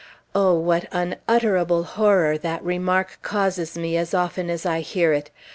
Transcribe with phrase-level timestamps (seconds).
[0.33, 5.29] O, what unutterable horror that remark causes me as often as I hear it!